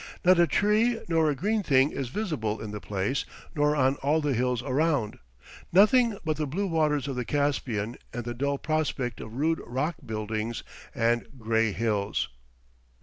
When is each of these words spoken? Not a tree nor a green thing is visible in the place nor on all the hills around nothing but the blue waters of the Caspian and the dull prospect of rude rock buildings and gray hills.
Not 0.25 0.39
a 0.39 0.47
tree 0.47 0.97
nor 1.07 1.29
a 1.29 1.35
green 1.35 1.61
thing 1.61 1.91
is 1.91 2.09
visible 2.09 2.59
in 2.59 2.71
the 2.71 2.81
place 2.81 3.23
nor 3.53 3.75
on 3.75 3.97
all 3.97 4.19
the 4.19 4.33
hills 4.33 4.63
around 4.63 5.19
nothing 5.71 6.17
but 6.25 6.37
the 6.37 6.47
blue 6.47 6.65
waters 6.65 7.07
of 7.07 7.15
the 7.15 7.23
Caspian 7.23 7.97
and 8.11 8.25
the 8.25 8.33
dull 8.33 8.57
prospect 8.57 9.21
of 9.21 9.35
rude 9.35 9.61
rock 9.63 9.97
buildings 10.03 10.63
and 10.95 11.27
gray 11.37 11.71
hills. 11.71 12.29